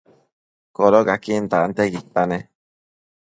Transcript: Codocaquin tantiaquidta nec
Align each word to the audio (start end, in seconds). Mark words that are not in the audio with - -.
Codocaquin 0.77 1.43
tantiaquidta 1.51 2.21
nec 2.31 2.45